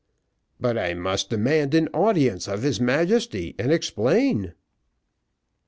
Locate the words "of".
2.47-2.63